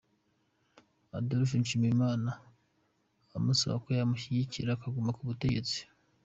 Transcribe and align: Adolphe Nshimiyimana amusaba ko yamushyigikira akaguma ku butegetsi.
Adolphe 1.17 1.55
Nshimiyimana 1.61 2.29
amusaba 3.37 3.75
ko 3.83 3.87
yamushyigikira 3.97 4.69
akaguma 4.73 5.11
ku 5.17 5.23
butegetsi. 5.29 5.79